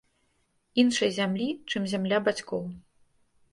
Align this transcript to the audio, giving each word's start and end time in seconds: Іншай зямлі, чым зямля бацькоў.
Іншай 0.83 1.09
зямлі, 1.19 1.47
чым 1.73 1.81
зямля 1.93 2.23
бацькоў. 2.31 2.67